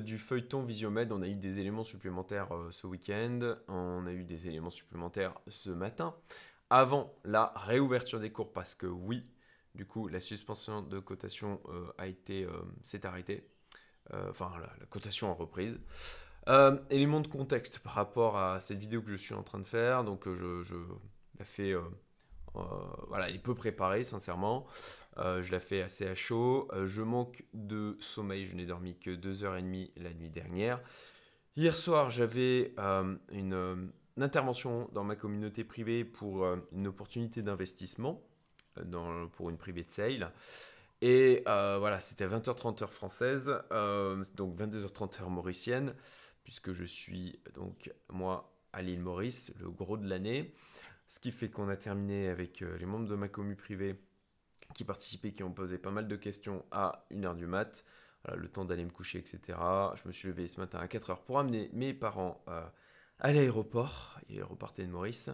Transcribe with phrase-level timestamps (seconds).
[0.00, 4.24] Du feuilleton Visiomed, on a eu des éléments supplémentaires euh, ce week-end, on a eu
[4.24, 6.14] des éléments supplémentaires ce matin,
[6.70, 9.24] avant la réouverture des cours, parce que oui,
[9.74, 12.50] du coup, la suspension de cotation euh, a été, euh,
[12.82, 13.48] s'est arrêtée,
[14.30, 15.80] enfin la, cotation en reprise.
[16.90, 20.04] élément de contexte par rapport à cette vidéo que je suis en train de faire,
[20.04, 20.76] donc je, je
[21.38, 21.82] la fais euh,
[23.08, 24.66] voilà, il est peu préparé, sincèrement.
[25.18, 26.68] Euh, je l'ai fait assez à chaud.
[26.72, 28.44] Euh, je manque de sommeil.
[28.44, 30.80] Je n'ai dormi que 2h30 la nuit dernière.
[31.56, 32.74] Hier soir, j'avais
[33.32, 38.22] une, intervention dans ma communauté privée pour une opportunité d'investissement
[39.32, 40.32] pour une privée de sale.
[41.00, 43.58] Et voilà, c'était 20h30 heure française,
[44.34, 45.94] donc 22h30 heure mauricienne,
[46.44, 50.52] puisque je suis donc moi à l'île Maurice, le gros de l'année.
[51.08, 53.96] Ce qui fait qu'on a terminé avec euh, les membres de ma commu privée
[54.74, 57.84] qui participaient, qui ont posé pas mal de questions à 1h du mat.
[58.34, 59.56] le temps d'aller me coucher, etc.
[59.94, 62.66] Je me suis levé ce matin à 4h pour amener mes parents euh,
[63.20, 64.18] à l'aéroport.
[64.28, 65.30] Ils repartaient de Maurice.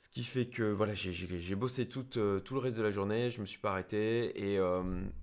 [0.00, 3.30] Ce qui fait que voilà, j'ai bossé tout, euh, tout, le reste de la journée,
[3.30, 4.52] je ne me suis pas arrêté.
[4.52, 4.58] Et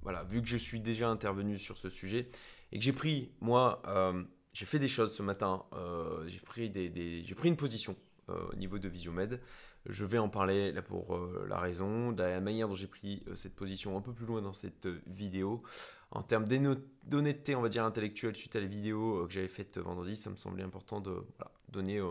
[0.01, 2.29] voilà, vu que je suis déjà intervenu sur ce sujet
[2.71, 3.81] et que j'ai pris, moi,
[4.53, 5.65] j'ai fait des choses ce matin,
[6.27, 6.71] j'ai pris,
[7.43, 7.97] une position
[8.51, 9.39] au niveau de Visiomed.
[9.85, 13.23] Je vais en parler là pour euh, la raison, de la manière dont j'ai pris
[13.27, 15.63] euh, cette position un peu plus loin dans cette vidéo.
[16.11, 16.45] En termes
[17.05, 20.35] d'honnêteté, on va dire intellectuelle, suite à la vidéo que j'avais faite vendredi, ça me
[20.35, 21.23] semblait important de
[21.69, 22.01] donner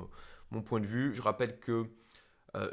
[0.53, 1.13] mon point de vue.
[1.13, 1.85] Je rappelle que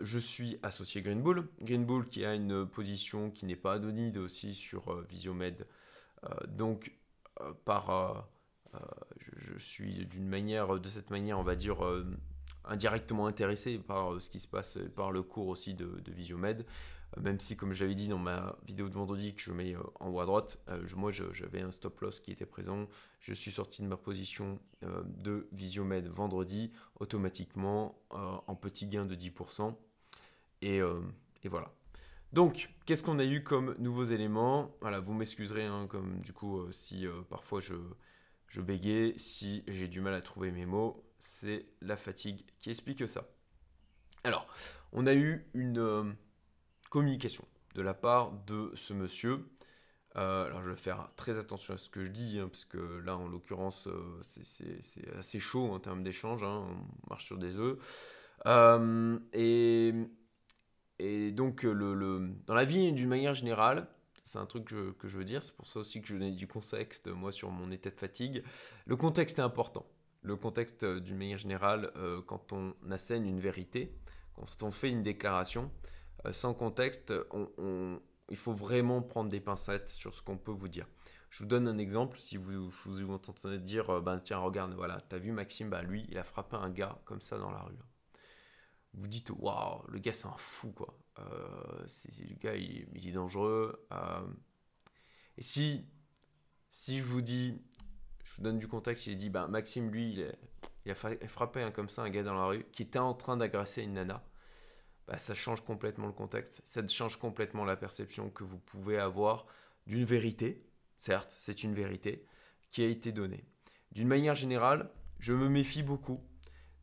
[0.01, 1.47] je suis associé Green Bull.
[1.61, 5.65] Green Bull qui a une position qui n'est pas anonyme aussi sur Visiomed.
[6.47, 6.95] donc,
[7.65, 8.29] par,
[9.17, 11.77] je, suis d'une manière, de cette manière, on va dire,
[12.67, 16.65] indirectement intéressé par euh, ce qui se passe, par le cours aussi de, Visiomed.
[17.17, 19.75] Euh, même si, comme je l'avais dit dans ma vidéo de vendredi que je mets
[19.75, 20.59] euh, en haut à droite,
[20.95, 22.87] moi j'avais un stop loss qui était présent.
[23.19, 29.73] Je suis sorti de ma position de Visiomed vendredi automatiquement en petit gain de 10%.
[30.61, 30.79] Et,
[31.45, 31.71] voilà.
[32.33, 34.75] Donc, qu'est-ce qu'on a eu comme nouveaux éléments?
[34.81, 37.73] Voilà, vous m'excuserez, hein, comme du coup, si parfois je,
[38.47, 43.07] je bégais, si j'ai du mal à trouver mes mots c'est la fatigue qui explique
[43.07, 43.27] ça.
[44.23, 44.47] Alors,
[44.91, 46.03] on a eu une euh,
[46.89, 49.45] communication de la part de ce monsieur.
[50.15, 53.01] Euh, alors, je vais faire très attention à ce que je dis, hein, parce que
[53.05, 56.43] là, en l'occurrence, euh, c'est assez chaud en termes d'échange.
[56.43, 57.77] Hein, on marche sur des œufs.
[60.97, 63.87] Et, donc, dans la vie, d'une manière générale,
[64.23, 65.43] c'est un truc que, que je veux dire.
[65.43, 68.43] C'est pour ça aussi que je donne du contexte, moi, sur mon état de fatigue.
[68.85, 69.85] Le contexte est important
[70.25, 73.95] le contexte euh, d'une manière générale, euh, quand on assène une vérité,
[74.33, 75.71] quand on fait une déclaration,
[76.25, 77.13] euh, sans contexte,
[78.29, 80.87] il faut vraiment prendre des pincettes sur ce qu'on peut vous dire.
[81.29, 85.17] Je vous donne un exemple, si vous vous, entendez dire, ben tiens, regarde, voilà, t'as
[85.17, 87.77] vu Maxime, bah lui, il a frappé un gars comme ça dans la rue.
[88.93, 90.97] Vous dites, waouh, le gars c'est un fou, quoi.
[91.17, 93.85] le gars, il, il est dangereux.
[95.37, 95.85] et si,
[96.69, 97.61] si je vous dis,
[98.25, 100.25] je vous donne du contexte, il dit bah, Maxime, lui,
[100.85, 100.95] il, a,
[101.27, 103.93] frappé un, comme ça un gars dans la rue qui était en train d'agresser une
[103.93, 104.23] nana.
[105.07, 109.45] Bah, ça change complètement le contexte, ça change complètement la perception que vous pouvez avoir
[109.85, 110.65] d'une vérité,
[110.97, 112.25] certes, c'est une vérité,
[112.71, 113.45] qui a été donnée.
[113.91, 116.19] D'une manière générale, je me méfie beaucoup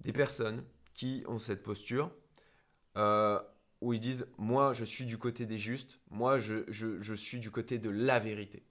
[0.02, 0.64] des personnes
[0.94, 2.12] qui ont cette posture
[2.96, 3.40] euh,
[3.80, 7.80] où ils disent Moi, je suis du côté des justes, moi, je suis du côté
[7.80, 8.64] de la vérité.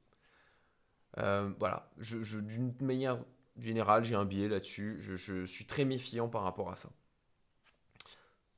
[1.17, 3.19] Euh, voilà, d'une manière
[3.57, 4.97] générale, j'ai un biais là-dessus.
[4.99, 6.89] Je, suis très méfiant par rapport à ça.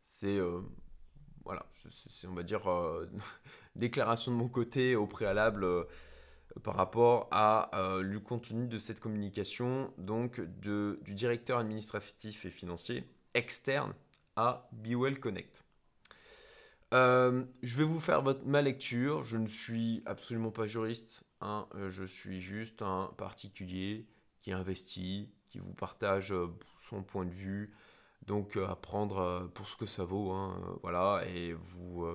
[0.02, 0.62] C'est, euh,
[1.46, 1.66] voilà,
[2.28, 3.09] on va dire, euh,
[3.75, 5.66] déclaration de mon côté au préalable
[6.62, 13.09] par rapport à le contenu de cette communication, donc de, du directeur administratif et financier
[13.34, 13.96] externe
[14.36, 15.66] à BeWell Connect.
[16.92, 19.24] je vais vous faire ma lecture.
[19.24, 21.24] Je ne suis absolument pas juriste.
[21.44, 24.08] Hein, euh, je suis juste un particulier
[24.42, 26.48] qui investit, qui vous partage euh,
[26.80, 27.74] son point de vue.
[28.25, 30.31] Donc euh, à prendre pour ce que ça vaut.
[30.31, 32.07] Hein, voilà, et vous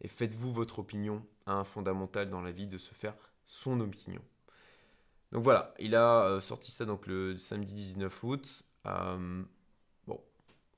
[0.00, 3.14] et faites-vous votre opinion hein, fondamentale dans la vie de se faire
[3.46, 4.22] son opinion.
[5.32, 8.64] Donc voilà, il a sorti ça donc le samedi 19 août.
[8.84, 10.20] bon,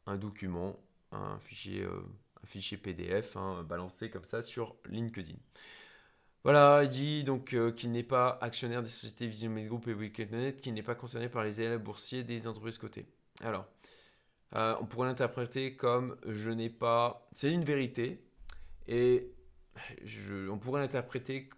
[0.06, 0.80] un document,
[1.12, 3.36] un fichier, un fichier PDF
[3.66, 5.36] balancé comme ça sur LinkedIn.
[6.42, 10.54] Voilà, il dit donc euh, qu'il n'est pas actionnaire des sociétés Vision Group et Wikinet,
[10.54, 13.06] qu'il n'est pas concerné par les élèves boursiers des entreprises cotées.
[13.42, 13.66] Alors,
[14.56, 17.28] euh, on pourrait l'interpréter comme je n'ai pas.
[17.32, 18.24] C'est une vérité,
[18.88, 19.30] et
[20.50, 21.50] on pourrait l'interpréter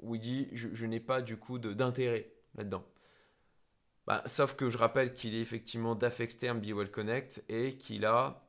[0.00, 2.84] où il dit je, n'ai pas du coup d'intérêt là-dedans.
[4.06, 8.44] Bah, sauf que je rappelle qu'il est effectivement DAF externe BeWell Connect et qu'il a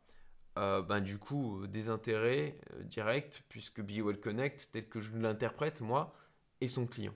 [0.58, 6.16] euh, ben, du coup des intérêts directs puisque BeWell Connect, tel que je l'interprète moi,
[6.62, 7.14] est son client.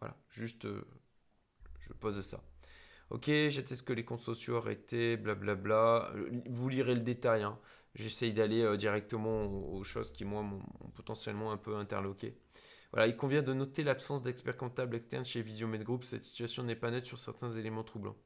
[0.00, 0.66] Voilà, juste
[1.80, 2.42] je pose ça.
[3.10, 6.12] Ok, j'atteste que les comptes sociaux arrêtés, blablabla.
[6.46, 7.42] Vous lirez le détail.
[7.42, 7.58] Hein.
[7.94, 10.62] J'essaye d'aller directement aux, choses qui, moi, m'ont
[10.94, 12.34] potentiellement un peu interloqué.
[12.92, 16.04] Voilà, il convient de noter l'absence d'experts comptables externes chez Visiomed Group.
[16.04, 18.16] Cette situation n'est pas nette sur certains éléments troublants.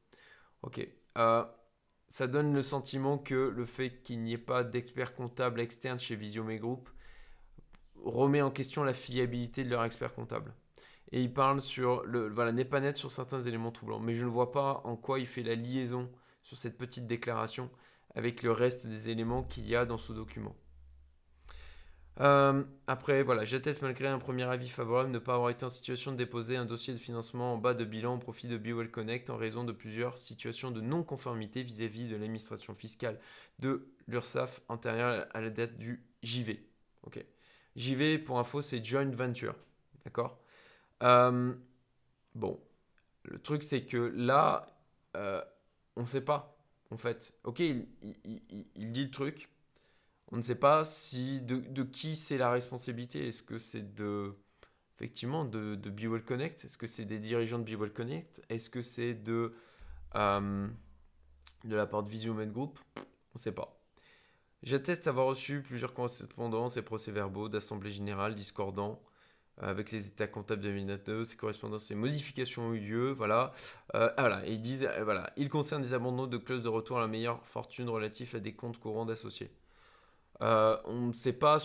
[0.63, 0.87] Ok.
[1.19, 1.45] Euh,
[2.09, 6.17] ça donne le sentiment que le fait qu'il n'y ait pas d'experts comptables externes chez
[6.17, 6.89] Visiomed Group
[8.05, 10.55] remet en question la fiabilité de leur expert comptable.
[11.13, 12.29] Et il parle sur le.
[12.29, 14.01] Voilà, n'est pas net sur certains éléments troublants.
[14.01, 16.11] Mais je ne vois pas en quoi il fait la liaison
[16.43, 17.71] sur cette petite déclaration
[18.15, 20.57] avec le reste des éléments qu'il y a dans ce document.
[22.21, 26.13] Euh, après, voilà, j'atteste malgré un premier avis favorable ne pas avoir été en situation
[26.13, 29.29] de déposer un dossier de financement en bas de bilan au profit de BioWell Connect
[29.29, 33.21] en raison de plusieurs situations de non-conformité vis-à-vis de l'administration fiscale
[33.59, 36.67] de l'URSSAF antérieure à la date du JV.
[37.03, 37.23] Ok.
[37.77, 39.55] JV, pour info, c'est Joint Venture.
[40.05, 40.39] D'accord?
[41.03, 41.53] Euh,
[42.35, 42.61] Bon,
[43.25, 44.67] le truc, c'est que là,
[45.17, 45.43] euh,
[45.97, 46.59] on ne sait pas,
[46.91, 47.35] en fait.
[47.45, 49.49] Ok, il dit le truc,
[50.33, 53.29] on ne sait pas si de, qui c'est la responsabilité.
[53.29, 54.35] Est-ce que c'est de
[54.97, 56.65] effectivement de, de Connect?
[56.65, 58.43] Est-ce que c'est des dirigeants de BeWell Connect?
[58.49, 59.55] Est-ce que c'est de
[60.15, 60.69] euh,
[61.65, 62.79] de la part de Visiomed Group?
[62.97, 63.03] On
[63.37, 63.79] ne sait pas.
[64.63, 69.01] J'atteste avoir reçu plusieurs correspondances et procès-verbaux d'assemblée générale discordants
[69.63, 71.25] euh, avec les états comptables de 2022.
[71.25, 73.13] Ces correspondances et modifications ont eu lieu.
[73.13, 73.53] Voilà.
[73.95, 75.33] Euh, ah, ils disent, voilà.
[75.37, 78.55] Ils concernent des abandons de clauses de retour à la meilleure fortune relatifs à des
[78.55, 79.53] comptes courants d'associés.
[80.43, 81.59] Euh, on ne sait pas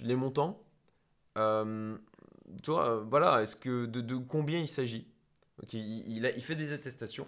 [0.00, 0.62] les montants.
[1.36, 1.96] Euh,
[2.62, 5.08] tu vois, euh, voilà, est-ce que de, combien il s'agit?
[5.72, 7.26] Il, il, fait des attestations.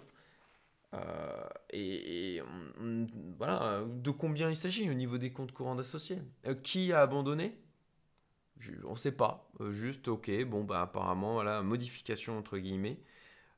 [1.73, 2.41] et,
[3.37, 6.19] voilà, de combien il s'agit au niveau des comptes courants d'associés?
[6.63, 7.57] Qui a abandonné?
[8.85, 9.51] On ne sait pas.
[9.69, 12.99] juste, ok, bon, bah, apparemment, voilà, modification entre guillemets.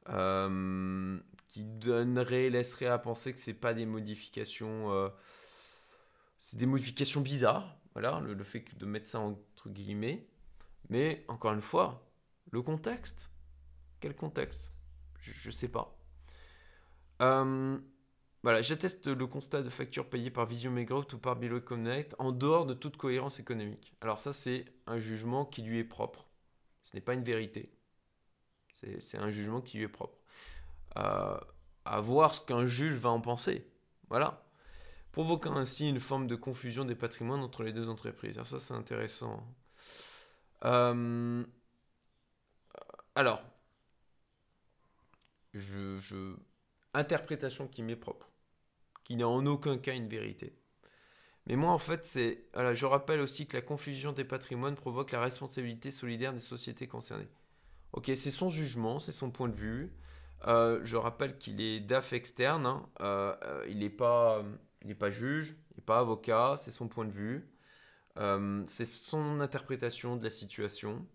[0.07, 5.11] qui donnerait, laisserait à penser que c'est pas des modifications
[6.43, 10.27] c'est des modifications bizarres, voilà, le, fait de mettre ça entre guillemets.
[10.89, 12.05] Mais encore une fois,
[12.51, 13.31] le contexte.
[14.01, 14.73] Quel contexte?
[15.19, 15.97] Je ne sais pas.
[17.21, 17.79] Euh,
[18.43, 22.65] voilà, j'atteste le constat de facture payée par Vision ou par Below Connect en dehors
[22.65, 23.95] de toute cohérence économique.
[24.01, 26.27] Alors ça, c'est un jugement qui lui est propre.
[26.83, 27.73] Ce n'est pas une vérité.
[28.99, 30.17] C'est un jugement qui lui est propre.
[30.97, 31.39] Euh,
[31.85, 33.65] à voir ce qu'un juge va en penser.
[34.09, 34.42] Voilà
[35.13, 38.35] provoquant ainsi une forme de confusion des patrimoines entre les deux entreprises.
[38.35, 39.47] Alors ça, c'est intéressant.
[40.65, 41.45] Euh,
[43.15, 43.41] alors,
[46.95, 48.31] interprétation qui m'est propre,
[49.03, 50.57] qui n'est en aucun cas une vérité.
[51.45, 52.45] Mais moi, en fait, c'est.
[52.55, 57.29] je rappelle aussi que la confusion des patrimoines provoque la responsabilité solidaire des sociétés concernées.
[57.91, 59.93] Ok, c'est son jugement, c'est son point de vue.
[60.47, 62.65] Euh, je rappelle qu'il est DAF externe.
[62.65, 62.89] Hein.
[63.01, 64.43] Euh, il n'est pas
[64.83, 67.47] il n'est pas juge, il n'est pas avocat, c'est son point de vue,
[68.17, 71.05] euh, c'est son interprétation de la situation.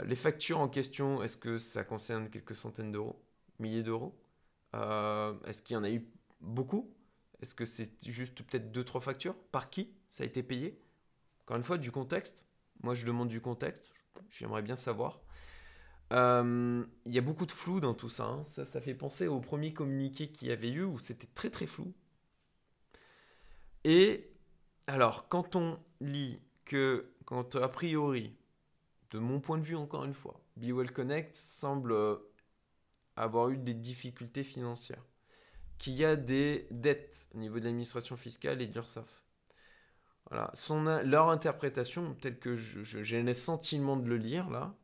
[0.00, 3.22] Euh, les factures en question, est-ce que ça concerne quelques centaines d'euros,
[3.58, 4.18] milliers d'euros?
[4.74, 6.06] Euh, Est-ce qu'il y en a eu
[6.40, 6.92] beaucoup?
[7.40, 9.36] Est-ce que c'est juste peut-être deux, trois factures?
[9.52, 10.80] Par qui ça a été payé?
[11.44, 12.44] Encore une fois, du contexte.
[12.82, 13.94] Moi, je demande du contexte.
[14.30, 15.20] J'aimerais bien savoir.
[16.10, 18.42] Il y a beaucoup de flou dans tout hein.
[18.44, 18.64] ça.
[18.64, 21.92] Ça fait penser au premier communiqué qu'il y avait eu où c'était très très flou.
[23.84, 24.30] Et
[24.86, 28.34] alors, quand on lit que, quand a priori,
[29.10, 31.94] de mon point de vue encore une fois, BeWell Connect semble
[33.16, 35.04] avoir eu des difficultés financières,
[35.78, 39.24] qu'il y a des dettes au niveau de l'administration fiscale et de l'URSSAF.
[40.30, 40.52] Voilà.
[41.02, 44.74] Leur interprétation, telle que j'ai le sentiment de le lire là,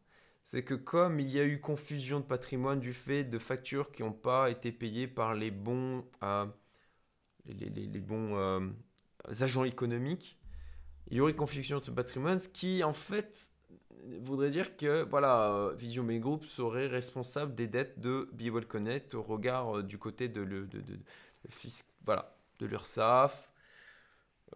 [0.45, 4.02] c'est que comme il y a eu confusion de patrimoine du fait de factures qui
[4.02, 6.47] n'ont pas été payées par les bons, euh,
[7.47, 8.69] les, bons euh,
[9.40, 10.38] agents économiques,
[11.08, 13.52] il y aurait confusion de patrimoine, ce qui en fait
[14.20, 19.78] voudrait dire que voilà, Vision Group serait responsable des dettes de BeWell Connect au regard
[19.78, 20.98] euh, du côté de, le, de, de,
[22.04, 23.50] voilà, de l'URSSAF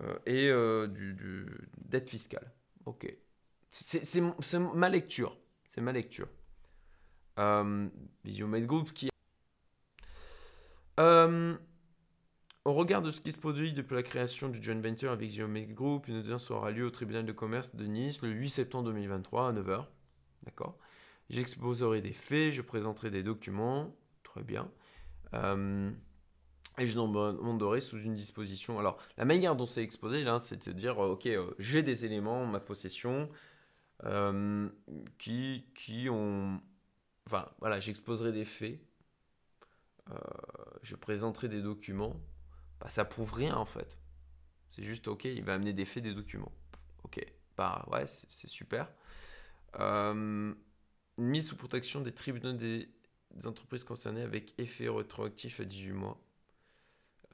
[0.01, 2.51] euh, et euh, du, du, dette fiscale.
[2.87, 3.15] Ok.
[3.71, 5.37] C'est ma lecture.
[5.69, 6.29] C'est ma lecture.
[7.39, 7.89] Euh,
[8.25, 9.11] Vision Group qui.
[12.67, 15.31] Euh, au regard de ce qui se produit depuis la création du joint venture avec
[15.31, 18.85] Geometric Group, une audience aura lieu au tribunal de commerce de Nice le 8 septembre
[18.85, 19.87] 2023 à 9h.
[20.45, 20.79] D'accord?
[21.31, 23.95] J'exposerai des faits, je présenterai des documents.
[24.23, 24.71] Très bien.
[25.33, 25.91] Euh,
[26.79, 28.79] et je demanderai sous une disposition.
[28.79, 32.05] Alors, la manière dont c'est exposé, là, c'est de dire, euh, ok, euh, j'ai des
[32.05, 33.29] éléments en ma possession
[35.19, 36.61] qui, qui ont...
[37.27, 38.79] Enfin, voilà, j'exposerai des faits,
[40.83, 42.21] je présenterai des documents.
[42.85, 43.99] Bah, ça prouve rien, en fait.
[44.71, 46.53] C'est juste, ok, il va amener des faits, des documents.
[47.03, 47.21] Ok,
[47.57, 48.89] bah ouais, c'est super.
[49.79, 50.55] une
[51.19, 52.89] mise sous protection des tribunaux des
[53.35, 56.21] des entreprises concernées avec effet rétroactif à 18 mois.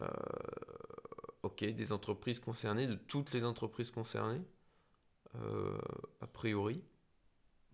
[0.00, 0.06] Euh,
[1.42, 4.42] ok, des entreprises concernées, de toutes les entreprises concernées,
[5.36, 5.78] euh,
[6.20, 6.82] a priori.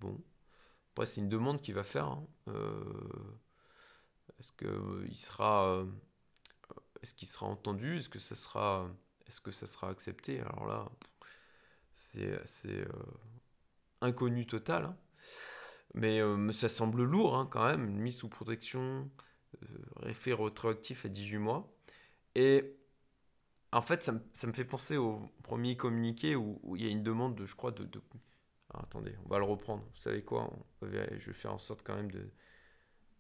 [0.01, 0.21] Bon.
[0.93, 2.07] Après, c'est une demande qu'il va faire.
[2.07, 2.27] Hein.
[2.49, 2.83] Euh,
[4.39, 5.85] est-ce qu'il sera,
[7.03, 7.99] est-ce qu'il sera entendu?
[7.99, 8.89] Est-ce que ça sera,
[9.27, 10.41] est-ce que ça sera accepté?
[10.41, 10.89] Alors là,
[11.93, 12.87] c'est, c'est
[14.01, 14.85] inconnu total.
[14.85, 14.97] Hein.
[16.05, 19.11] Euh, mais ça semble lourd hein, quand même, une mise sous protection,
[19.63, 21.73] euh, effet rétroactif à 18 mois.
[22.35, 22.77] Et
[23.73, 27.35] en fait, ça, me fait penser au premier communiqué où, il y a une demande
[27.35, 27.89] de, je crois, de...
[28.75, 29.83] attendez, on va le reprendre.
[29.83, 30.53] Vous savez quoi?
[30.83, 32.31] Je vais faire en sorte quand même de,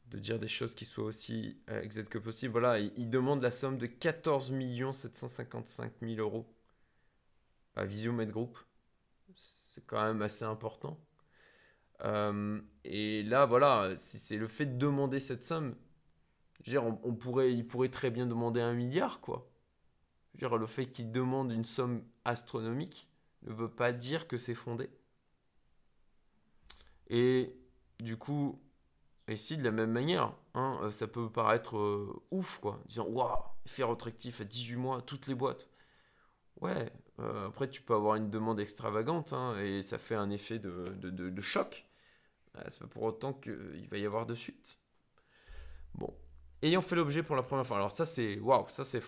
[0.09, 2.53] de dire des choses qui soient aussi euh, exactes que possible.
[2.53, 4.53] Voilà, il, demande la somme de 14
[4.93, 6.47] 755 000 euros
[7.75, 8.59] à Visiomed Group.
[9.35, 10.99] C'est quand même assez important.
[12.05, 15.75] Euh, et là, voilà, c'est le fait de demander cette somme.
[16.61, 19.51] Dire, on, pourrait, il pourrait très bien demander un milliard, quoi.
[20.35, 23.09] Dire, le fait qu'il demande une somme astronomique
[23.43, 24.91] ne veut pas dire que c'est fondé.
[27.09, 27.55] Et
[28.01, 28.61] du coup,
[29.35, 32.81] ici, de la même manière, hein, euh, ça peut paraître euh, ouf, quoi.
[32.87, 35.69] Disant, waouh, effet retractif à 18 mois, toutes les boîtes.
[36.61, 41.41] Ouais, après, tu peux avoir une demande extravagante hein, et ça fait un effet de,
[41.41, 41.87] choc.
[42.57, 44.79] Euh, c'est pas pour autant qu'il va y avoir de suite.
[45.95, 46.15] Bon.
[46.63, 47.77] Ayant fait l'objet pour la première fois.
[47.77, 49.03] Alors ça c'est waouh, ça c'est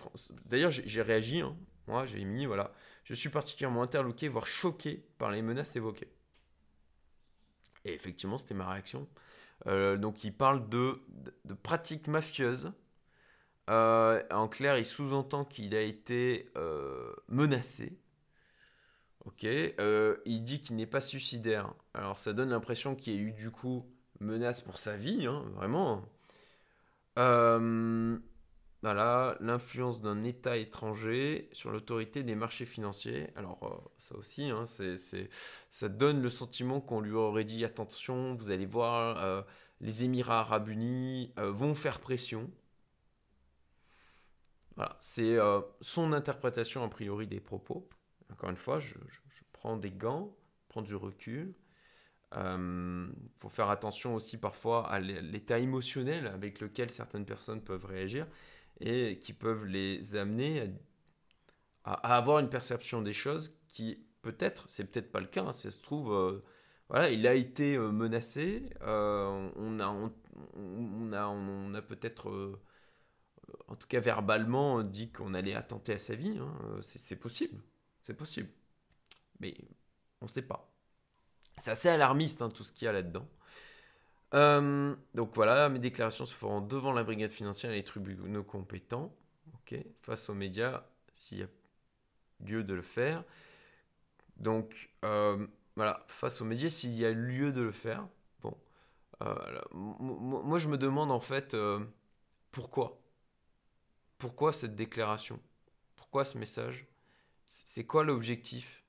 [0.45, 1.41] D'ailleurs j'ai réagi.
[1.41, 1.57] Hein.
[1.87, 2.71] Moi j'ai mis voilà.
[3.03, 6.11] Je suis particulièrement interloqué, voire choqué par les menaces évoquées.
[7.85, 9.07] Et effectivement c'était ma réaction.
[9.67, 11.01] Euh, donc il parle de,
[11.45, 12.71] de, pratiques mafieuses.
[13.69, 16.49] Euh, en clair, il sous-entend qu'il a été
[17.27, 17.99] menacé
[19.25, 21.73] Ok, euh, il dit qu'il n'est pas suicidaire.
[21.93, 23.85] Alors ça donne l'impression qu'il y a eu du coup
[24.19, 26.03] menace pour sa vie, hein, vraiment.
[27.17, 28.17] Euh,
[28.81, 33.27] voilà, l'influence d'un État étranger sur l'autorité des marchés financiers.
[33.35, 34.97] Alors euh, ça aussi, hein, c'est,
[35.69, 39.45] ça donne le sentiment qu'on lui aurait dit attention, vous allez voir,
[39.81, 42.49] les Émirats arabes unis vont faire pression.
[44.75, 45.37] Voilà, c'est
[45.81, 47.89] son interprétation a priori des propos.
[48.31, 48.95] Encore une fois, je,
[49.53, 50.35] prends des gants,
[50.69, 51.53] prends du recul.
[52.31, 53.07] Il euh,
[53.39, 58.27] faut faire attention aussi parfois à l'état émotionnel avec lequel certaines personnes peuvent réagir
[58.81, 60.71] et qui peuvent les amener
[61.83, 65.71] à, avoir une perception des choses qui peut-être, c'est peut-être pas le cas, hein, ça
[65.71, 66.43] se trouve, euh,
[66.89, 72.59] voilà, il a été euh, menacé, on a, on, a, on a peut-être,
[73.67, 77.61] en tout cas verbalement, dit qu'on allait attenter à sa vie, hein, c'est possible.
[78.01, 78.49] C'est possible.
[79.39, 79.55] Mais
[80.21, 80.73] on ne sait pas.
[81.61, 83.27] C'est assez alarmiste hein, tout ce qu'il y a là-dedans.
[84.33, 89.15] Euh, donc voilà, mes déclarations se feront devant la brigade financière et les tribunaux compétents.
[89.55, 90.83] ok face aux médias,
[91.13, 91.47] s'il y a
[92.45, 93.23] lieu de le faire.
[94.37, 98.07] Donc euh, voilà, face aux médias, s'il y a lieu de le faire.
[98.41, 98.55] Bon,
[99.23, 101.55] euh, moi je me demande en fait
[102.51, 103.01] pourquoi?
[104.19, 105.39] Pourquoi cette déclaration?
[105.95, 106.85] Pourquoi ce message?
[107.47, 108.83] C'est quoi l'objectif?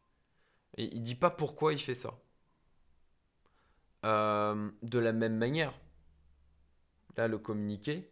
[0.76, 2.18] Et il dit pas pourquoi il fait ça.
[4.04, 5.78] Euh, de la même manière,
[7.16, 8.11] là, le communiqué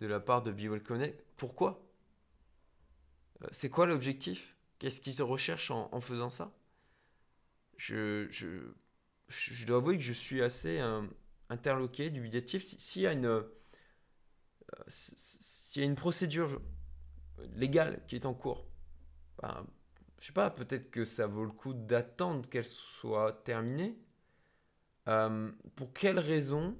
[0.00, 1.82] de la part de Be Connect, pourquoi?
[3.42, 4.56] Euh, C'est quoi l'objectif?
[4.78, 6.54] Qu'est-ce qu'ils recherchent en, faisant ça?
[7.76, 11.02] Je, je, dois avouer que je suis assez euh,
[11.48, 12.62] interloqué, dubitatif.
[12.64, 13.44] S'il y a une.
[14.88, 16.60] s'il y a une procédure
[17.54, 18.66] légale qui est en cours,
[19.40, 19.66] ben,
[20.20, 23.98] je sais pas, peut-être que ça vaut le coup d'attendre qu'elle soit terminée.
[25.10, 26.76] Euh, pour quelle raison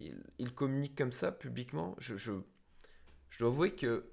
[0.00, 1.94] il, communique comme ça publiquement?
[1.98, 2.32] Je, je,
[3.38, 4.10] dois avouer que,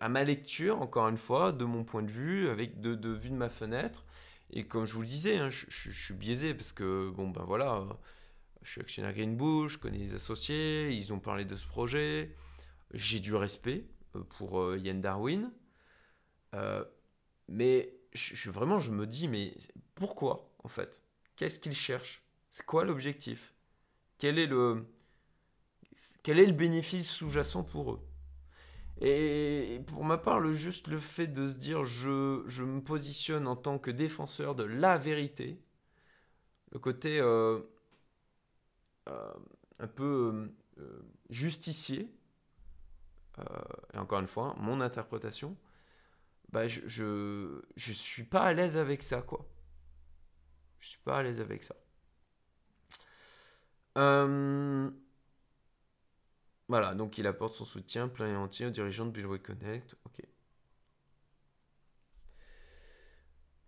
[0.00, 3.30] à ma lecture, encore une fois, de mon point de vue, avec de, de vue
[3.30, 4.04] de ma fenêtre,
[4.50, 7.86] et comme je vous le disais, hein, je, suis biaisé parce que, bon, ben voilà,
[8.62, 12.34] je suis actionnaire Greenbush, je connais les associés, ils ont parlé de ce projet,
[12.92, 15.52] j'ai du respect euh, pour euh, Yann Darwin.
[16.54, 16.84] Euh,
[17.48, 19.54] mais je, vraiment, je me dis, mais
[19.94, 21.02] pourquoi en fait?
[21.36, 22.22] Qu'est-ce qu'il cherche?
[22.50, 23.54] C'est quoi l'objectif?
[24.18, 24.86] Quel est le
[26.22, 28.00] quel est le bénéfice sous-jacent pour eux?
[29.00, 33.46] Et pour ma part, le, juste le fait de se dire je, je me positionne
[33.46, 35.58] en tant que défenseur de la vérité,
[36.72, 37.60] le côté euh,
[39.08, 39.32] euh,
[39.78, 42.10] un peu euh, justicier,
[43.92, 45.56] et encore une fois, mon interprétation,
[46.50, 49.46] bah je, je, je suis pas à l'aise avec ça, quoi.
[50.80, 51.74] Je suis pas à l'aise avec ça.
[56.68, 59.96] Voilà, donc il apporte son soutien plein et entier aux dirigeants de Billway Connect.
[60.04, 60.20] Ok.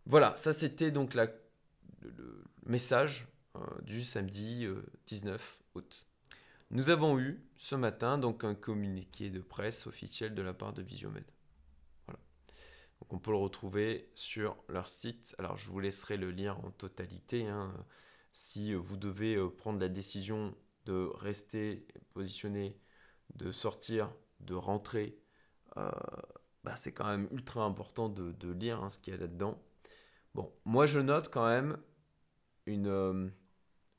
[0.07, 1.27] Voilà, ça c'était donc la,
[2.03, 4.67] le, message euh, du samedi
[5.07, 6.07] 19 euh, août.
[6.71, 10.83] Nous avons eu ce matin donc un communiqué de presse officiel de la part de
[10.83, 11.25] Visiomed.
[13.01, 15.35] Donc on peut le retrouver sur leur site.
[15.39, 17.47] Alors je vous laisserai le lire en totalité.
[17.47, 17.73] Hein.
[18.33, 22.79] Si vous devez euh, prendre la décision de rester positionné
[23.35, 25.19] de sortir, de rentrer,
[25.77, 25.91] euh,
[26.65, 29.63] bah, c'est quand même ultra important de, lire hein, ce qu'il y a là-dedans.
[30.35, 31.79] Bon, moi je note quand même
[32.67, 33.29] une, euh,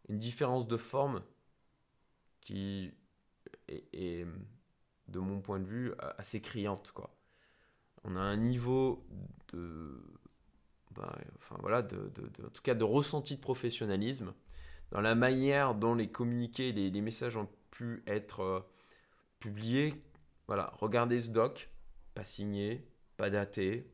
[0.10, 1.22] différence de forme
[2.41, 2.91] qui
[3.68, 4.25] est,
[5.08, 6.91] de mon point de vue, assez criante.
[6.91, 7.19] Quoi.
[8.03, 9.06] On a un niveau
[9.53, 10.01] de,
[10.91, 12.12] bah, enfin voilà, de,
[12.46, 14.34] en tout cas de ressenti de professionnalisme
[14.91, 18.60] dans la manière dont les communiqués, les, les messages ont pu être euh,
[19.39, 19.94] publié,
[20.48, 21.70] voilà, regardez ce doc,
[22.15, 22.88] pas signé,
[23.18, 23.91] pas daté,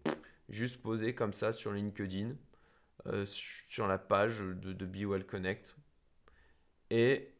[0.49, 2.35] juste posé comme ça sur LinkedIn,
[3.07, 5.75] euh, sur la page de, de Be Well Connect.
[6.89, 7.33] Et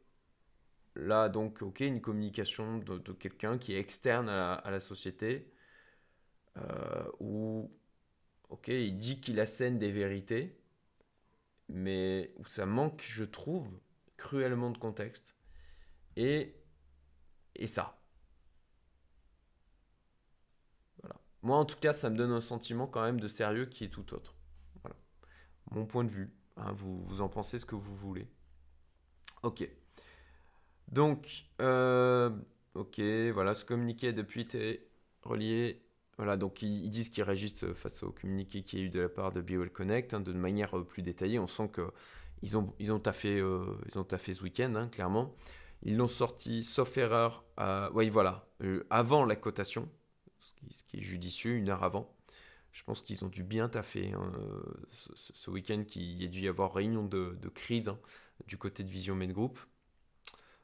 [0.95, 5.51] là, donc, ok, une communication de, quelqu'un qui est externe à la, société,
[7.19, 7.71] où,
[8.49, 10.57] ok, il dit qu'il assène des vérités,
[11.69, 13.67] mais où ça manque, je trouve,
[14.17, 15.35] cruellement de contexte.
[16.15, 16.55] Et
[17.55, 17.97] et ça.
[21.01, 21.15] Voilà.
[21.41, 23.89] Moi, en tout cas, ça me donne un sentiment quand même de sérieux qui est
[23.89, 24.35] tout autre.
[24.81, 24.95] Voilà.
[25.71, 26.33] Mon point de vue.
[26.57, 28.27] Hein, vous, vous en pensez ce que vous voulez.
[29.43, 29.67] Ok.
[30.87, 32.29] Donc, euh,
[32.75, 32.99] ok,
[33.33, 34.87] voilà, ce communiqué depuis été
[35.23, 35.84] relié.
[36.17, 39.33] Voilà, donc ils, disent qu'ils réagissent face au communiqué qui a eu de la part
[39.33, 41.39] de BioL Connect hein, de manière euh, plus détaillée.
[41.39, 45.35] On sent qu'ils ont, ils ont, taffé, euh, ils ont taffé ce week-end, hein, clairement.
[45.83, 49.89] Ils l'ont sorti, sauf erreur, voilà, euh, avant la cotation,
[50.69, 52.15] ce qui, est judicieux, une heure avant.
[52.71, 54.31] Je pense qu'ils ont dû bien taffer hein,
[54.89, 57.99] ce, week-end, qu'il y a dû y avoir réunion de, crise hein,
[58.47, 59.59] du côté de Vision Main Group.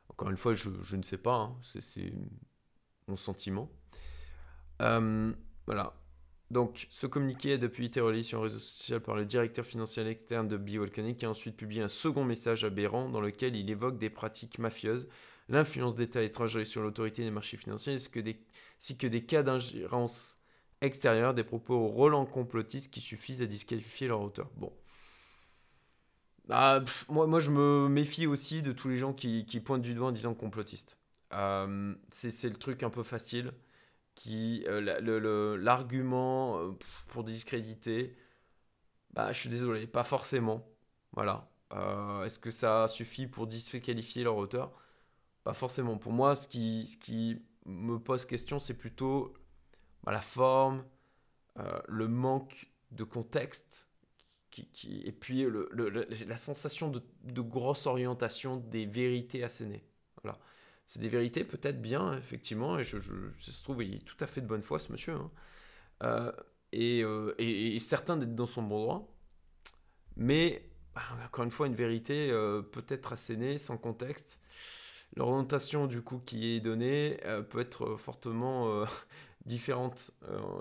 [0.09, 2.13] Encore une fois, je, ne sais pas, c'est
[3.07, 3.69] mon sentiment.
[4.81, 5.31] Euh,
[5.65, 5.93] voilà,
[6.51, 10.05] donc, ce communiqué a depuis été relayé sur un réseau social par le directeur financier
[10.05, 13.97] externe de BioVolcanic qui a ensuite publié un second message aberrant dans lequel il évoque
[13.97, 15.07] des pratiques mafieuses,
[15.47, 18.37] l'influence d'États étrangers sur l'autorité des marchés financiers, ainsi que des,
[18.99, 20.41] que des cas d'ingérence
[20.81, 24.49] extérieure, des propos relents complotistes qui suffisent à disqualifier leur auteur.
[24.57, 24.73] Bon.
[26.49, 30.09] Bah, moi, moi, je me méfie aussi de tous les gens qui, pointent du doigt
[30.09, 30.97] en disant complotiste.
[31.31, 33.53] Euh, c'est le truc un peu facile
[34.15, 36.71] qui euh, l'argument euh,
[37.07, 38.15] pour discréditer,
[39.11, 40.67] bah, je suis désolé, pas forcément.
[41.13, 41.49] Voilà.
[41.73, 44.71] Euh, est-ce que ça suffit pour disqualifier leur auteur?
[45.43, 45.97] Pas forcément.
[45.97, 49.33] Pour moi, ce qui, ce qui me pose question, c'est plutôt
[50.03, 50.83] bah, la forme,
[51.87, 53.87] le manque de contexte,
[54.49, 55.69] qui, qui, et puis le,
[56.27, 59.83] la sensation de, de, grosse orientation des vérités assénées.
[60.91, 64.41] C'est des vérités peut-être bien, effectivement, et je, se trouve, il est tout à fait
[64.41, 65.13] de bonne foi, ce monsieur.
[65.13, 65.31] Hein.
[66.03, 66.31] Euh,
[66.75, 69.15] euh, et, certain d'être dans son bon droit.
[70.17, 74.37] Mais, bah, encore une fois, une vérité euh, peut être assénée, sans contexte.
[75.15, 78.83] L'orientation, du coup, qui est donnée peut être fortement
[79.45, 80.11] différente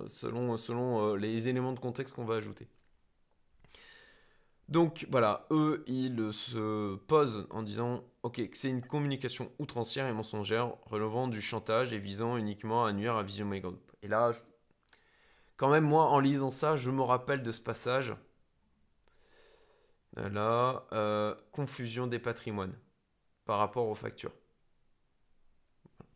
[0.06, 2.68] selon, selon les éléments de contexte qu'on va ajouter.
[4.70, 10.74] Donc voilà, eux, ils se posent en disant ok, c'est une communication outrancière et mensongère
[10.86, 13.70] relevant du chantage et visant uniquement à nuire à Vision Mega
[14.02, 14.30] Et là,
[15.56, 18.14] quand même, moi, en lisant ça, je me rappelle de ce passage.
[20.16, 22.76] Là, euh, confusion des patrimoines
[23.44, 24.32] par rapport aux factures.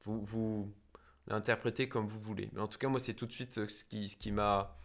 [0.03, 0.73] Vous,
[1.27, 2.51] l'interprétez comme vous voulez.
[2.53, 4.77] Mais en tout cas, moi, c'est tout de suite ce qui, m'a.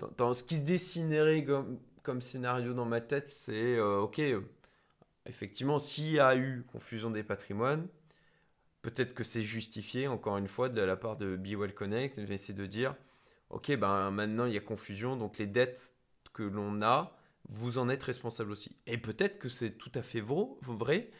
[0.00, 4.40] Ce qui se dessinerait comme comme scénario dans ma tête, c'est euh, ok, euh,
[5.26, 7.88] effectivement, s'il y a eu confusion des patrimoines,
[8.82, 12.52] peut-être que c'est justifié, encore une fois, de la part de Be Well Connect, c'est
[12.52, 12.94] de dire
[13.50, 15.96] ok, ben maintenant il y a confusion, donc les dettes
[16.32, 18.76] que l'on a, vous en êtes responsable aussi.
[18.86, 21.10] Et peut-être que c'est tout à fait vrai,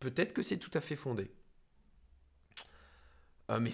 [0.00, 1.30] peut-être que c'est tout à fait fondé.
[3.60, 3.70] mais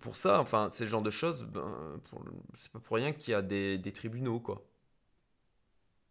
[0.00, 2.00] pour, ça, enfin, c'est genre de choses, ben,
[2.58, 4.66] c'est pas pour rien qu'il y a des tribunaux, quoi.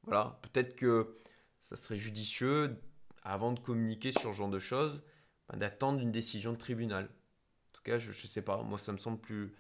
[0.04, 1.18] Voilà, peut-être que
[1.60, 2.76] ça serait judicieux,
[3.24, 5.04] avant de communiquer sur ce genre de choses,
[5.50, 7.06] ben, d'attendre une décision de tribunal.
[7.06, 9.54] En tout cas, je ne sais pas, moi ça me semble plus,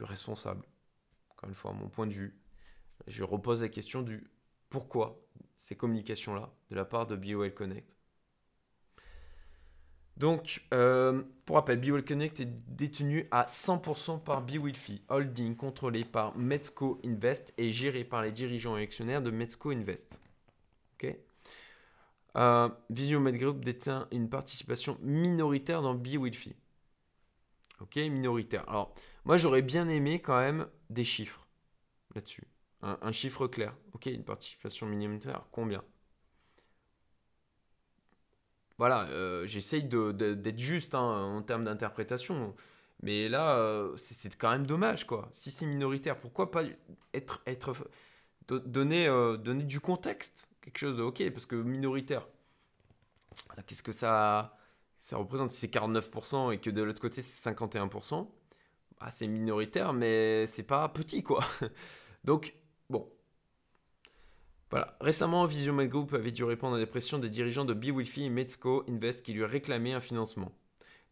[0.00, 0.64] responsable.
[1.28, 2.40] Encore une fois, mon point de vue.
[3.06, 4.30] Je repose la question du
[4.70, 5.20] pourquoi
[5.56, 7.99] ces communications-là de la part de BioL Connect.
[10.20, 16.36] Donc, euh, pour rappel, BioL Connect est détenu à 100% par BioWilfy, holding contrôlé par
[16.36, 20.20] Metzco Invest et géré par les dirigeants et actionnaires de Metzco Invest.
[20.94, 21.16] Ok
[22.36, 26.54] euh, Med Group détient une participation minoritaire dans BioWilfy.
[27.80, 28.68] Ok, minoritaire.
[28.68, 31.48] Alors, moi j'aurais bien aimé quand même des chiffres
[32.14, 32.46] là-dessus.
[32.82, 33.74] Un, chiffre clair.
[33.94, 35.82] Ok, une participation minoritaire, combien?
[38.80, 42.54] Voilà, euh, j'essaye d'être juste hein, en termes d'interprétation.
[43.02, 45.28] Mais là, euh, c'est quand même dommage, quoi.
[45.32, 46.62] Si c'est minoritaire, pourquoi pas
[47.12, 47.74] être, être
[48.48, 52.26] donner, euh, donner du contexte quelque chose de ok, parce que minoritaire,
[53.66, 54.56] qu'est-ce que ça,
[54.98, 58.30] ça représente Si c'est 49% et que de l'autre côté c'est 51%,
[58.98, 61.44] bah, c'est minoritaire, mais c'est pas petit quoi.
[62.24, 62.54] Donc,
[62.88, 63.06] bon.
[64.70, 64.96] Voilà.
[65.00, 68.84] Récemment, Vision Group avait dû répondre à des pressions des dirigeants de BeWilfy et Metzco
[68.88, 70.52] Invest qui lui réclamaient un financement.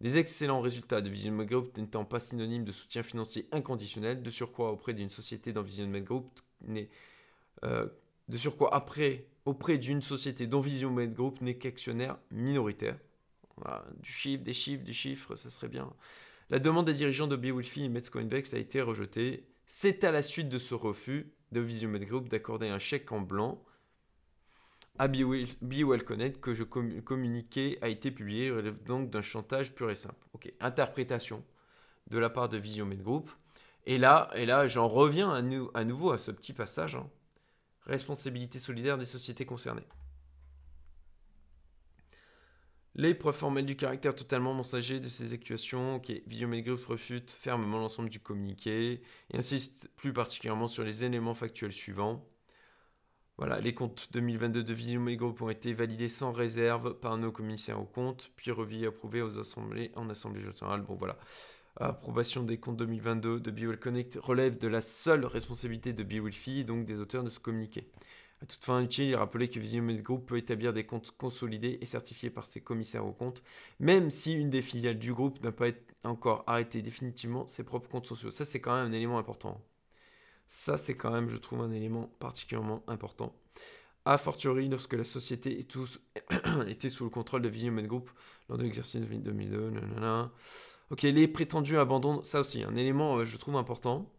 [0.01, 4.71] Les excellents résultats de Vision Group n'étant pas synonymes de soutien financier inconditionnel, de surcroît
[4.71, 5.53] auprès d'une société
[7.65, 7.89] euh,
[8.71, 12.99] après auprès d'une société dont Vision Med Group n'est qu'actionnaire minoritaire.
[14.01, 15.93] du chiffre, des chiffres, des chiffres, ça serait bien.
[16.51, 19.49] La demande des dirigeants de Beowulfy et Metzco Invex a été rejetée.
[19.67, 23.21] C'est à la suite de ce refus de Vision Med Group d'accorder un chèque en
[23.21, 23.63] blanc
[24.99, 29.95] à BeWell Connect que je communiquais a été publié, relève donc d'un chantage pur et
[29.95, 30.27] simple.
[30.33, 31.45] Ok, interprétation
[32.11, 33.31] de la part de Vision Med Group.
[33.87, 35.39] Et là, et là j'en reviens à,
[35.79, 36.97] à, nouveau à ce petit passage.
[36.97, 37.09] Hein
[37.89, 39.87] responsabilité solidaire des sociétés concernées.
[42.99, 48.09] Les preuves formelles du caractère totalement mensager de ces actuations, ok, Group refute fermement l'ensemble
[48.09, 52.29] du communiqué et insiste plus particulièrement sur les éléments factuels suivants.
[53.37, 57.87] Voilà, les comptes 2022 de Group ont été validés sans réserve par nos commissaires aux
[57.87, 60.83] comptes, puis revis et approuvés aux assemblées en assemblée générale.
[60.83, 61.17] Bon voilà,
[61.77, 66.65] approbation des comptes 2022 de BeWell Connect relève de la seule responsabilité de BeWell Fee,
[66.65, 67.89] donc des auteurs de ce communiqué.
[68.41, 71.87] À toute fin utile, il rappelait que Med Group peut établir des comptes consolidés et
[71.87, 73.43] certifiés par ses commissaires aux comptes,
[73.81, 75.71] même si une des filiales du groupe n'a pas
[76.05, 78.31] encore arrêté définitivement ses propres comptes sociaux.
[78.31, 79.61] Ça, c'est quand même un élément important.
[80.47, 83.35] Ça, c'est quand même, je trouve, un élément particulièrement important.
[84.05, 85.59] A fortiori, lorsque la société
[86.69, 88.11] était sous le contrôle de Med Group
[88.49, 89.73] lors de l'exercice 2002.
[90.91, 94.11] Ok, les prétendus abandons, ça aussi, un élément, euh, je trouve important.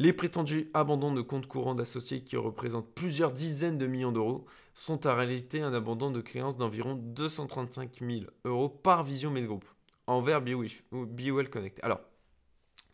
[0.00, 5.08] Les prétendus abandons de comptes courants d'associés qui représentent plusieurs dizaines de millions d'euros sont
[5.08, 9.64] en réalité un abandon de créances d'environ 235 000 euros par Vision Group
[10.06, 11.80] envers BioWell Connect.
[11.82, 12.00] Alors,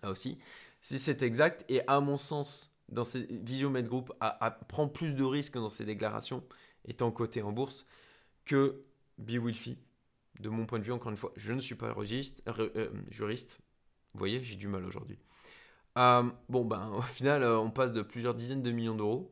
[0.02, 0.38] là aussi,
[0.80, 4.10] si c'est exact, et à mon sens, dans Vision Group
[4.68, 6.42] prend plus de risques dans ses déclarations,
[6.88, 7.84] étant coté en bourse,
[8.46, 8.82] que
[9.18, 9.76] BioWilfy
[10.40, 13.58] de mon point de vue, encore une fois, je ne suis pas registre, euh, juriste.
[14.14, 15.18] Vous voyez, j'ai du mal aujourd'hui.
[15.98, 19.30] Euh, bon, ben, au final, euh, on passe de plusieurs dizaines de millions d'euros.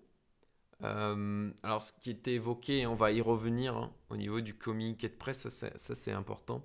[0.81, 5.15] alors, ce qui était évoqué, on va y revenir hein, au niveau du communiqué de
[5.15, 6.65] presse, ça c'est important.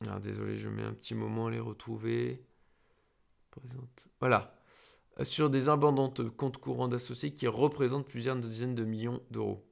[0.00, 2.44] Alors, désolé, je mets un petit moment à les retrouver.
[4.20, 4.54] Voilà.
[5.24, 9.64] Sur des abandons de comptes courants d'associés qui représentent plusieurs dizaines de millions d'euros.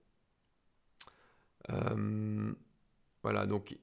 [1.71, 2.53] Euh,
[3.23, 3.77] voilà, donc,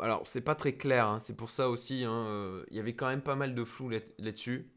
[0.00, 2.94] alors c'est pas très clair, hein, c'est pour ça aussi, hein, euh, il y avait
[2.94, 4.70] quand même pas mal de flou là-dessus.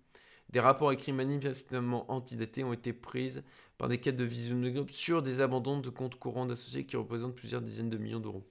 [0.50, 3.44] Des rapports écrits manifestement antidatés ont été prises
[3.78, 6.96] par des quêtes de vision de groupe sur des abandons de comptes courants d'associés qui
[6.98, 8.48] représentent plusieurs dizaines de millions d'euros.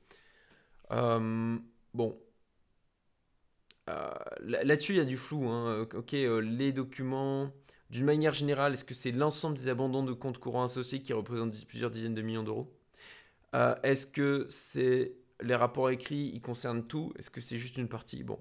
[0.90, 1.57] Euh,
[1.94, 2.18] bon.
[4.40, 5.48] Là-dessus, il y a du flou.
[5.48, 5.87] Hein.
[5.94, 7.52] Ok, les documents,
[7.90, 11.64] d'une manière générale, est-ce que c'est l'ensemble des abandons de comptes courants associés qui représentent
[11.66, 12.74] plusieurs dizaines de millions d'euros?
[13.54, 17.88] Euh, est-ce que c'est les rapports écrits, ils concernent tout Est-ce que c'est juste une
[17.88, 18.22] partie?
[18.22, 18.38] Bon,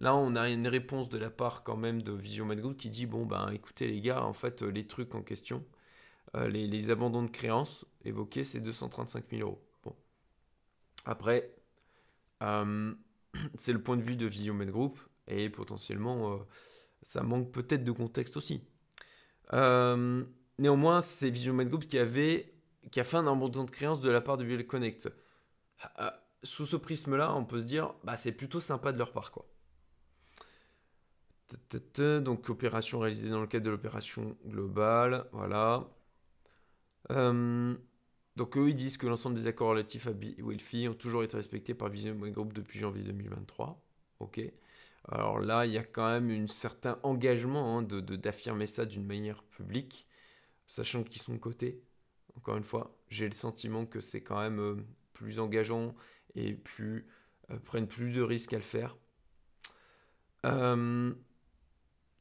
[0.00, 3.06] là on a une réponse de la part quand même de Vision Group qui dit
[3.06, 5.64] bon ben écoutez les gars, en fait les trucs en question,
[6.36, 9.62] euh, les, abandons de créances évoqués, c'est 235 000 euros.
[9.84, 9.94] Bon,
[11.04, 11.54] après
[12.42, 12.92] euh,
[13.56, 16.40] c'est le point de vue de Vision Group et potentiellement
[17.02, 18.62] ça manque peut-être de contexte aussi.
[20.58, 22.52] néanmoins, c'est Vision Group qui avait
[22.90, 25.08] qui a fait un abandon de créance de la part de Bill Connect.
[26.42, 29.46] Sous ce prisme-là, on peut se dire, bah, c'est plutôt sympa de leur part, quoi.
[31.98, 35.88] Donc, opération réalisée dans le cadre de l'opération globale, voilà.
[37.10, 37.74] Euh,
[38.36, 41.74] donc, eux, ils disent que l'ensemble des accords relatifs à Wilfy ont toujours été respectés
[41.74, 43.82] par Vision Group depuis janvier 2023.
[44.20, 44.40] Ok.
[45.08, 49.42] Alors là, il y a quand même un certain engagement hein, d'affirmer ça d'une manière
[49.42, 50.06] publique,
[50.66, 51.82] sachant qu'ils sont cotés.
[52.36, 54.76] Encore une fois, j'ai le sentiment que c'est quand même euh,
[55.12, 55.94] plus engageant
[56.34, 58.96] et euh, prennent plus de risques à le faire.
[60.46, 61.12] Euh,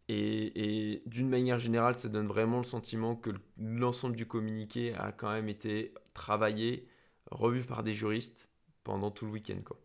[0.09, 5.31] et, d'une manière générale, ça donne vraiment le sentiment que l'ensemble du communiqué a quand
[5.31, 6.87] même été travaillé,
[7.31, 8.49] revu par des juristes
[8.83, 9.61] pendant tout le week-end.
[9.63, 9.79] Quoi.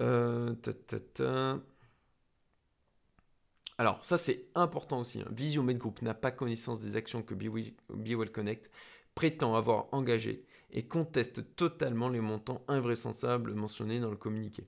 [0.00, 0.54] Euh,
[3.76, 5.20] Alors, ça c'est important aussi.
[5.20, 5.28] Hein.
[5.30, 8.70] Vision Med Group n'a pas connaissance des actions que BeWell Connect
[9.14, 14.66] prétend avoir engagées et conteste totalement les montants invraisemblables mentionnés dans le communiqué.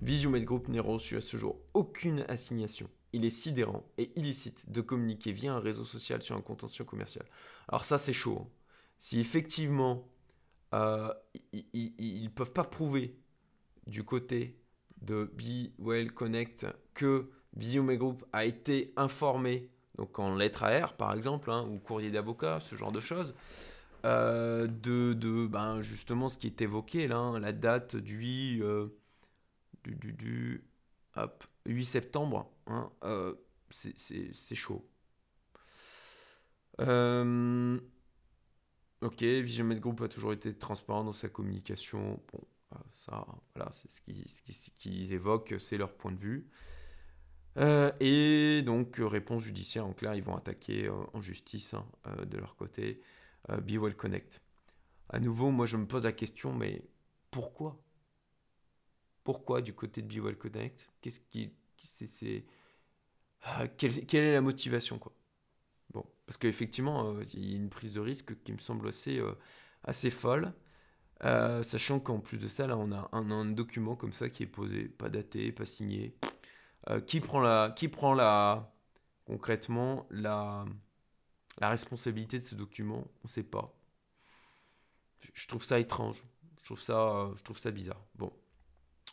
[0.00, 2.88] Med Group n'a reçu à ce jour aucune assignation.
[3.12, 7.24] Il est sidérant et illicite de communiquer via un réseau social sur un contentieux commercial.
[7.68, 8.42] Alors ça c'est chaud.
[8.42, 8.48] Hein.
[8.98, 10.08] Si effectivement
[10.74, 11.12] euh,
[11.52, 13.18] ils ne peuvent pas prouver
[13.86, 14.60] du côté
[15.00, 21.14] de Be Well Connect que Med Group a été informé, donc en lettre AR par
[21.14, 23.34] exemple, hein, ou courrier d'avocat, ce genre de choses,
[24.04, 28.62] euh, de, de ben, justement ce qui est évoqué là, hein, la date du
[29.84, 30.64] du, du,
[31.66, 33.34] 8 septembre, hein, euh,
[33.70, 34.88] c'est chaud.
[36.80, 37.78] Euh,
[39.00, 42.22] ok, Med Group a toujours été transparent dans sa communication.
[42.32, 42.40] Bon,
[42.72, 46.48] euh, ça, voilà, c'est ce qu'ils ce qui, évoquent, c'est leur point de vue.
[48.00, 51.84] et donc, réponse judiciaire, en clair, ils vont attaquer en justice hein,
[52.26, 53.02] de leur côté
[53.48, 54.40] Be Well Connect.
[55.10, 56.82] À nouveau, moi je me pose la question, mais
[57.30, 57.80] pourquoi?
[59.24, 60.90] Pourquoi du côté de BeWell Connect?
[61.00, 61.52] Qu'est-ce qui,
[63.42, 65.12] ah, quelle, est la motivation quoi?
[65.92, 69.18] Bon, parce qu'effectivement, euh, il y a une prise de risque qui me semble assez,
[69.18, 69.32] euh,
[69.84, 70.52] assez folle.
[71.24, 74.46] Euh, sachant qu'en plus de ça, là, on a un, document comme ça qui est
[74.46, 76.16] posé, pas daté, pas signé.
[77.06, 78.72] qui prend la, qui prend la,
[79.26, 80.64] concrètement la,
[81.60, 83.74] la responsabilité de ce document On ne sait pas.
[85.34, 86.24] Je trouve ça étrange.
[86.62, 88.04] Je trouve ça, bizarre.
[88.16, 88.32] Bon,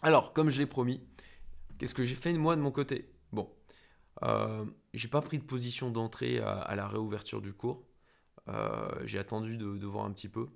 [0.02, 1.02] alors, comme je l'ai promis,
[1.78, 3.10] qu'est-ce que j'ai fait moi de mon côté?
[3.32, 3.50] Bon,
[4.24, 7.86] euh, j'ai pas pris de position d'entrée à, la réouverture du cours.
[8.50, 10.48] Euh, j'ai attendu de, voir un petit peu.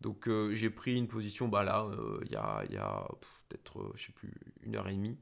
[0.00, 3.08] Donc euh, j'ai pris une position, bah là, euh, il y a,
[3.48, 5.18] peut-être, je sais plus, une heure et demie,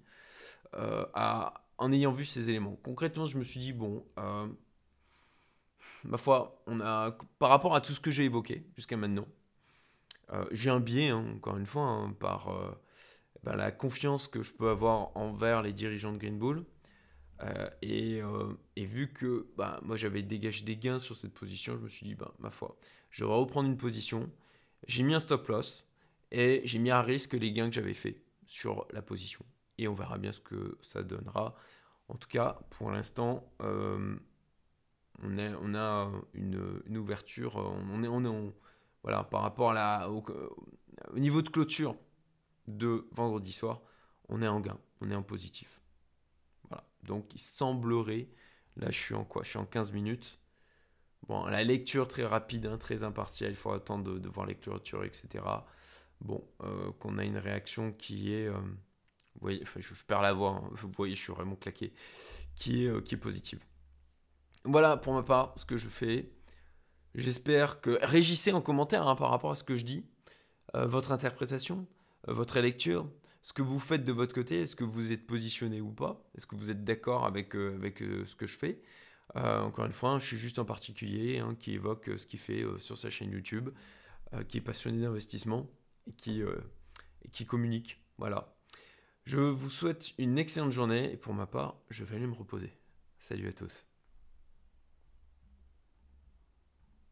[0.73, 2.77] en ayant vu ces éléments.
[2.83, 4.05] Concrètement, je me suis dit, bon,
[6.05, 9.27] ma foi, on a, par rapport à tout ce que j'ai évoqué jusqu'à maintenant,
[10.53, 12.55] j'ai un biais, hein, encore une fois, hein, par
[13.43, 16.65] ben, la confiance que je peux avoir envers les dirigeants de Green Bull.
[17.43, 21.83] Euh, euh, et, vu que ben, moi j'avais dégagé des gains sur cette position, je
[21.83, 22.77] me suis dit, ben, ma foi,
[23.11, 24.31] je vais reprendre une position.
[24.87, 25.87] J'ai mis un stop loss
[26.31, 29.45] et j'ai mis à risque les gains que j'avais fait sur la position.
[29.79, 31.55] Et on verra bien ce que ça donnera.
[32.09, 33.51] En tout cas, pour l'instant,
[35.25, 37.57] euh, on, a une, ouverture.
[37.57, 38.55] On est, on
[39.03, 41.97] voilà, par rapport à la, au niveau de clôture,
[42.69, 43.81] de vendredi soir,
[44.29, 45.81] on est en gain, on est en positif.
[46.69, 46.85] Voilà.
[47.03, 48.29] Donc il semblerait,
[48.77, 49.43] là je suis en quoi?
[49.43, 50.39] Je suis en 15 minutes.
[51.29, 55.45] Bon, la lecture très rapide, hein, très impartielle, il faut attendre de, voir lecture, etc.
[56.21, 58.47] Bon, euh, qu'on a une réaction qui est...
[58.47, 58.59] Euh,
[59.35, 61.93] vous voyez, je, perds la voix, hein, vous voyez, je suis vraiment claqué,
[62.69, 63.61] euh, qui est positive.
[64.65, 66.31] Voilà pour ma part ce que je fais.
[67.15, 67.99] J'espère que...
[68.03, 70.05] Régissez en commentaire hein, par rapport à ce que je dis,
[70.75, 71.87] votre interprétation.
[72.29, 73.11] Euh, votre lecture,
[73.43, 76.23] ce que vous faites de votre côté, est-ce que vous êtes positionné ou pas?
[76.37, 78.81] Est-ce que vous êtes d'accord avec, euh, avec euh, ce que je fais?
[79.37, 82.99] Encore une fois, je suis juste un particulier hein, qui évoque ce qu'il fait sur
[82.99, 83.71] sa chaîne YouTube,
[84.49, 85.71] qui est passionné d'investissement
[86.09, 88.03] et qui, et qui communique.
[88.19, 88.57] Voilà.
[89.23, 92.77] Je vous souhaite une excellente journée et pour ma part, je vais aller me reposer.
[93.21, 93.87] Salut à tous.